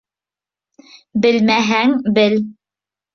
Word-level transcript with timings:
—Белмәһәң, 1.25 1.93
бел. 2.17 2.39